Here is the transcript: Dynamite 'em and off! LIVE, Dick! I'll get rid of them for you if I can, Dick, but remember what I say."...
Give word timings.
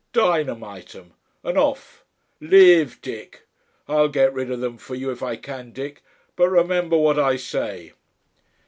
Dynamite 0.13 0.95
'em 0.95 1.13
and 1.43 1.59
off! 1.59 2.03
LIVE, 2.39 2.99
Dick! 3.03 3.43
I'll 3.87 4.07
get 4.07 4.33
rid 4.33 4.49
of 4.49 4.59
them 4.59 4.79
for 4.79 4.95
you 4.95 5.11
if 5.11 5.21
I 5.21 5.35
can, 5.35 5.71
Dick, 5.73 6.01
but 6.35 6.49
remember 6.49 6.97
what 6.97 7.19
I 7.19 7.35
say."... 7.35 7.93